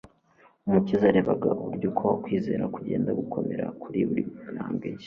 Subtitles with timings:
[0.67, 4.23] Umukiza yarebaga uburyo uko kwizera kugenda gukomera kuri buri
[4.55, 4.99] ntambwe nshya